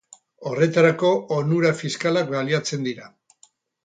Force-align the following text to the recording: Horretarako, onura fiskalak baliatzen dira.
Horretarako, 0.51 1.11
onura 1.35 1.73
fiskalak 1.81 2.31
baliatzen 2.31 2.89
dira. 2.89 3.07